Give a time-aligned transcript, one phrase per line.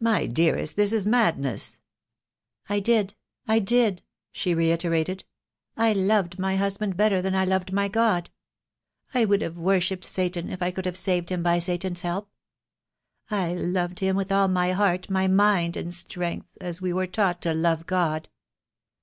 [0.00, 1.80] "My dearest, this is madness"
[2.68, 3.14] "I did,
[3.48, 5.24] I did," she reiterated.
[5.74, 8.28] "I loved my husband better than I loved my God.
[9.14, 12.28] I would have worshipped Satan if I could have saved him by Satan's help.
[13.30, 17.40] I loved him with all my heart, and mind, and strength, as we are taught
[17.40, 18.28] to love God.